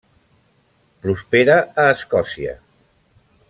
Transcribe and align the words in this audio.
Prospera 1.03 1.59
a 1.83 1.87
Escòcia. 1.99 2.59